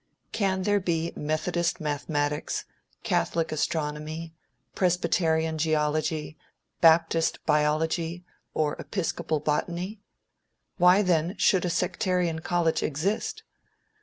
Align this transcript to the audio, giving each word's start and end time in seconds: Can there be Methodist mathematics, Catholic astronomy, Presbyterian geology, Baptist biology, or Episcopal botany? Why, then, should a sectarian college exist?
Can 0.31 0.63
there 0.63 0.79
be 0.79 1.13
Methodist 1.15 1.79
mathematics, 1.79 2.65
Catholic 3.03 3.51
astronomy, 3.51 4.33
Presbyterian 4.73 5.59
geology, 5.59 6.39
Baptist 6.79 7.37
biology, 7.45 8.25
or 8.55 8.75
Episcopal 8.79 9.39
botany? 9.39 10.01
Why, 10.77 11.03
then, 11.03 11.37
should 11.37 11.65
a 11.65 11.69
sectarian 11.69 12.39
college 12.39 12.81
exist? 12.81 13.43